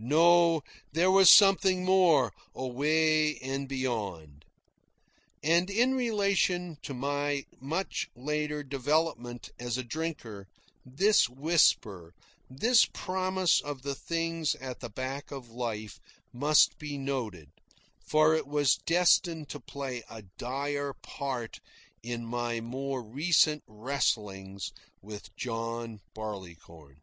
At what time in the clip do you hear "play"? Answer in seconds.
19.60-20.02